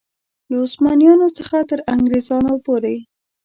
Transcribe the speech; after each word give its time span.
له 0.49 0.55
عثمانیانو 0.65 1.27
څخه 1.37 1.57
تر 1.69 1.79
انګرېزانو 1.93 2.53
پورې. 2.65 2.95